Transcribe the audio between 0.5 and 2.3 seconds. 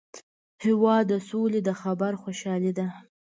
هېواد د سولي د خبر